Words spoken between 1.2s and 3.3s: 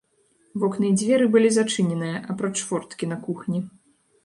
былі зачыненыя, апроч форткі на